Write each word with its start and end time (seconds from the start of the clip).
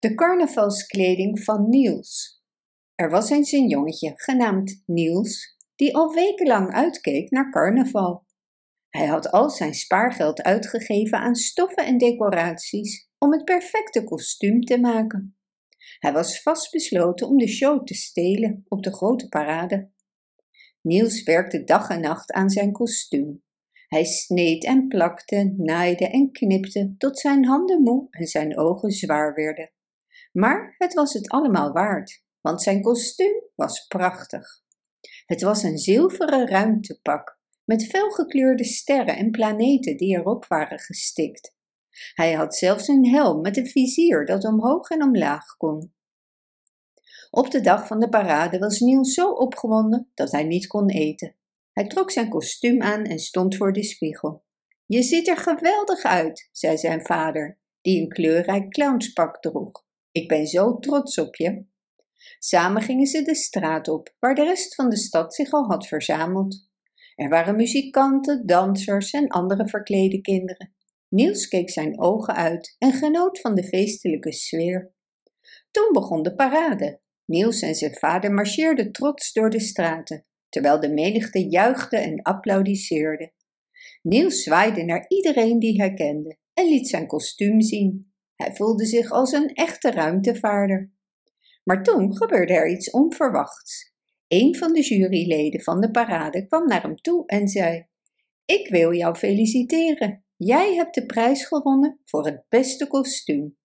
De 0.00 0.14
carnavalskleding 0.14 1.44
van 1.44 1.68
Niels. 1.68 2.42
Er 2.94 3.10
was 3.10 3.30
eens 3.30 3.52
een 3.52 3.68
jongetje 3.68 4.12
genaamd 4.14 4.82
Niels, 4.86 5.56
die 5.76 5.96
al 5.96 6.14
wekenlang 6.14 6.72
uitkeek 6.72 7.30
naar 7.30 7.50
carnaval. 7.50 8.26
Hij 8.88 9.06
had 9.06 9.30
al 9.30 9.50
zijn 9.50 9.74
spaargeld 9.74 10.42
uitgegeven 10.42 11.18
aan 11.18 11.34
stoffen 11.34 11.86
en 11.86 11.98
decoraties 11.98 13.10
om 13.18 13.32
het 13.32 13.44
perfecte 13.44 14.04
kostuum 14.04 14.60
te 14.60 14.78
maken. 14.78 15.36
Hij 15.98 16.12
was 16.12 16.42
vastbesloten 16.42 17.28
om 17.28 17.36
de 17.36 17.48
show 17.48 17.84
te 17.84 17.94
stelen 17.94 18.64
op 18.68 18.82
de 18.82 18.94
grote 18.94 19.28
parade. 19.28 19.90
Niels 20.80 21.22
werkte 21.22 21.64
dag 21.64 21.88
en 21.88 22.00
nacht 22.00 22.32
aan 22.32 22.50
zijn 22.50 22.72
kostuum. 22.72 23.42
Hij 23.88 24.04
sneed 24.04 24.64
en 24.64 24.88
plakte, 24.88 25.54
naaide 25.56 26.08
en 26.08 26.32
knipte 26.32 26.94
tot 26.98 27.18
zijn 27.18 27.44
handen 27.44 27.82
moe 27.82 28.06
en 28.10 28.26
zijn 28.26 28.58
ogen 28.58 28.90
zwaar 28.90 29.34
werden. 29.34 29.70
Maar 30.32 30.74
het 30.78 30.94
was 30.94 31.12
het 31.12 31.28
allemaal 31.28 31.72
waard, 31.72 32.24
want 32.40 32.62
zijn 32.62 32.82
kostuum 32.82 33.42
was 33.54 33.86
prachtig. 33.86 34.62
Het 35.26 35.42
was 35.42 35.62
een 35.62 35.78
zilveren 35.78 36.48
ruimtepak 36.48 37.38
met 37.64 37.86
felgekleurde 37.86 38.64
sterren 38.64 39.16
en 39.16 39.30
planeten 39.30 39.96
die 39.96 40.16
erop 40.16 40.46
waren 40.46 40.78
gestikt. 40.78 41.54
Hij 42.14 42.32
had 42.32 42.54
zelfs 42.54 42.88
een 42.88 43.06
helm 43.06 43.40
met 43.40 43.56
een 43.56 43.66
vizier 43.66 44.26
dat 44.26 44.44
omhoog 44.44 44.90
en 44.90 45.02
omlaag 45.02 45.56
kon. 45.56 45.94
Op 47.30 47.50
de 47.50 47.60
dag 47.60 47.86
van 47.86 48.00
de 48.00 48.08
parade 48.08 48.58
was 48.58 48.80
Niels 48.80 49.14
zo 49.14 49.30
opgewonden 49.30 50.10
dat 50.14 50.32
hij 50.32 50.44
niet 50.44 50.66
kon 50.66 50.88
eten. 50.88 51.36
Hij 51.72 51.86
trok 51.86 52.10
zijn 52.10 52.28
kostuum 52.28 52.82
aan 52.82 53.04
en 53.04 53.18
stond 53.18 53.56
voor 53.56 53.72
de 53.72 53.82
spiegel. 53.82 54.44
Je 54.86 55.02
ziet 55.02 55.28
er 55.28 55.36
geweldig 55.36 56.02
uit, 56.02 56.48
zei 56.52 56.78
zijn 56.78 57.06
vader, 57.06 57.58
die 57.80 58.02
een 58.02 58.08
kleurrijk 58.08 58.70
clownspak 58.70 59.40
droeg. 59.40 59.88
Ik 60.12 60.28
ben 60.28 60.46
zo 60.46 60.78
trots 60.78 61.18
op 61.18 61.36
je. 61.36 61.64
Samen 62.38 62.82
gingen 62.82 63.06
ze 63.06 63.22
de 63.22 63.34
straat 63.34 63.88
op, 63.88 64.14
waar 64.18 64.34
de 64.34 64.44
rest 64.44 64.74
van 64.74 64.88
de 64.88 64.96
stad 64.96 65.34
zich 65.34 65.52
al 65.52 65.64
had 65.64 65.86
verzameld. 65.86 66.68
Er 67.14 67.28
waren 67.28 67.56
muzikanten, 67.56 68.46
dansers 68.46 69.10
en 69.10 69.28
andere 69.28 69.68
verklede 69.68 70.20
kinderen. 70.20 70.74
Niels 71.08 71.48
keek 71.48 71.70
zijn 71.70 72.00
ogen 72.00 72.34
uit 72.34 72.76
en 72.78 72.92
genoot 72.92 73.40
van 73.40 73.54
de 73.54 73.64
feestelijke 73.64 74.32
sfeer. 74.32 74.94
Toen 75.70 75.92
begon 75.92 76.22
de 76.22 76.34
parade. 76.34 77.00
Niels 77.24 77.60
en 77.60 77.74
zijn 77.74 77.94
vader 77.94 78.32
marcheerden 78.32 78.92
trots 78.92 79.32
door 79.32 79.50
de 79.50 79.60
straten, 79.60 80.26
terwijl 80.48 80.80
de 80.80 80.92
menigte 80.92 81.48
juichte 81.48 81.96
en 81.96 82.22
applaudisseerde. 82.22 83.32
Niels 84.02 84.42
zwaaide 84.42 84.84
naar 84.84 85.04
iedereen 85.08 85.58
die 85.58 85.80
hij 85.80 85.94
kende 85.94 86.36
en 86.54 86.68
liet 86.68 86.88
zijn 86.88 87.06
kostuum 87.06 87.60
zien. 87.60 88.09
Hij 88.40 88.54
voelde 88.54 88.86
zich 88.86 89.10
als 89.10 89.32
een 89.32 89.54
echte 89.54 89.90
ruimtevaarder. 89.90 90.92
Maar 91.64 91.82
toen 91.82 92.16
gebeurde 92.16 92.52
er 92.52 92.70
iets 92.70 92.90
onverwachts. 92.90 93.92
Een 94.28 94.56
van 94.56 94.72
de 94.72 94.80
juryleden 94.80 95.62
van 95.62 95.80
de 95.80 95.90
parade 95.90 96.46
kwam 96.46 96.66
naar 96.66 96.82
hem 96.82 96.96
toe 96.96 97.26
en 97.26 97.48
zei: 97.48 97.86
Ik 98.44 98.68
wil 98.68 98.94
jou 98.94 99.14
feliciteren. 99.14 100.24
Jij 100.36 100.74
hebt 100.74 100.94
de 100.94 101.06
prijs 101.06 101.44
gewonnen 101.44 102.00
voor 102.04 102.24
het 102.24 102.44
beste 102.48 102.86
kostuum. 102.86 103.56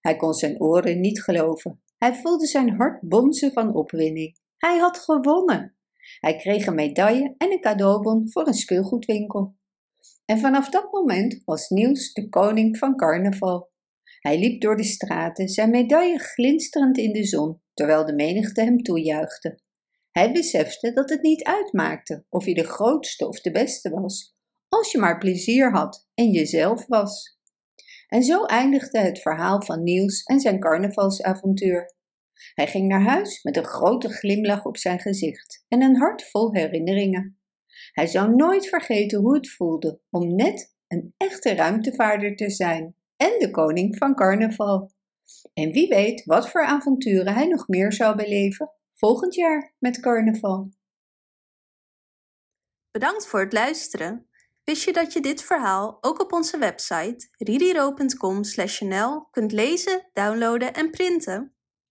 Hij 0.00 0.16
kon 0.16 0.34
zijn 0.34 0.60
oren 0.60 1.00
niet 1.00 1.22
geloven. 1.22 1.82
Hij 1.98 2.14
voelde 2.14 2.46
zijn 2.46 2.70
hart 2.76 3.00
bonzen 3.00 3.52
van 3.52 3.74
opwinding. 3.74 4.38
Hij 4.56 4.78
had 4.78 4.98
gewonnen. 4.98 5.76
Hij 6.20 6.36
kreeg 6.36 6.66
een 6.66 6.74
medaille 6.74 7.34
en 7.38 7.52
een 7.52 7.60
cadeaubon 7.60 8.30
voor 8.30 8.46
een 8.46 8.54
speelgoedwinkel. 8.54 9.56
En 10.24 10.38
vanaf 10.38 10.68
dat 10.68 10.92
moment 10.92 11.42
was 11.44 11.68
Niels 11.68 12.12
de 12.12 12.28
koning 12.28 12.78
van 12.78 12.96
carnaval. 12.96 13.72
Hij 14.26 14.38
liep 14.38 14.60
door 14.60 14.76
de 14.76 14.84
straten, 14.84 15.48
zijn 15.48 15.70
medaille 15.70 16.18
glinsterend 16.18 16.98
in 16.98 17.12
de 17.12 17.24
zon, 17.24 17.60
terwijl 17.74 18.06
de 18.06 18.14
menigte 18.14 18.62
hem 18.62 18.82
toejuichte. 18.82 19.58
Hij 20.10 20.32
besefte 20.32 20.92
dat 20.92 21.10
het 21.10 21.22
niet 21.22 21.42
uitmaakte 21.42 22.24
of 22.28 22.44
je 22.44 22.54
de 22.54 22.64
grootste 22.64 23.28
of 23.28 23.40
de 23.40 23.50
beste 23.50 23.90
was, 23.90 24.36
als 24.68 24.92
je 24.92 24.98
maar 24.98 25.18
plezier 25.18 25.72
had 25.72 26.08
en 26.14 26.30
jezelf 26.30 26.86
was. 26.86 27.38
En 28.08 28.22
zo 28.22 28.44
eindigde 28.44 28.98
het 28.98 29.20
verhaal 29.20 29.62
van 29.62 29.82
Niels 29.82 30.22
en 30.22 30.40
zijn 30.40 30.60
carnavalsavontuur. 30.60 31.94
Hij 32.54 32.66
ging 32.66 32.88
naar 32.88 33.02
huis 33.02 33.42
met 33.42 33.56
een 33.56 33.64
grote 33.64 34.08
glimlach 34.08 34.64
op 34.64 34.76
zijn 34.76 35.00
gezicht 35.00 35.64
en 35.68 35.82
een 35.82 35.96
hart 35.96 36.28
vol 36.30 36.54
herinneringen. 36.54 37.38
Hij 37.92 38.06
zou 38.06 38.34
nooit 38.34 38.68
vergeten 38.68 39.20
hoe 39.20 39.34
het 39.34 39.50
voelde 39.50 40.00
om 40.10 40.34
net 40.34 40.74
een 40.86 41.14
echte 41.16 41.54
ruimtevaarder 41.54 42.36
te 42.36 42.50
zijn 42.50 42.96
en 43.16 43.38
de 43.38 43.50
koning 43.50 43.96
van 43.96 44.14
carnaval. 44.14 44.92
En 45.54 45.70
wie 45.70 45.88
weet 45.88 46.24
wat 46.24 46.50
voor 46.50 46.64
avonturen 46.64 47.34
hij 47.34 47.46
nog 47.46 47.68
meer 47.68 47.92
zou 47.92 48.16
beleven 48.16 48.70
volgend 48.94 49.34
jaar 49.34 49.74
met 49.78 50.00
carnaval. 50.00 50.68
Bedankt 52.90 53.26
voor 53.26 53.40
het 53.40 53.52
luisteren. 53.52 54.28
Wist 54.64 54.84
je 54.84 54.92
dat 54.92 55.12
je 55.12 55.20
dit 55.20 55.42
verhaal 55.42 55.98
ook 56.00 56.20
op 56.20 56.32
onze 56.32 56.58
website 56.58 57.28
ridiro.com/nl 57.38 59.28
kunt 59.30 59.52
lezen, 59.52 60.10
downloaden 60.12 60.74
en 60.74 60.90
printen? 60.90 61.53